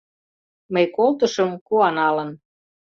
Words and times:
Мый 0.73 0.85
колтышым 0.95 1.49
куаналын 1.67 2.29